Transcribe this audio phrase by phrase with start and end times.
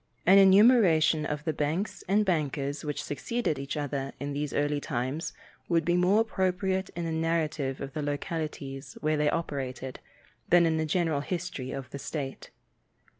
[0.25, 5.31] An enumeration of the banks and bankers which succeeded each other in these early times
[5.69, 9.99] would be more appropriate in a narrative of the localities where they operated
[10.49, 12.49] than in a general history of the state.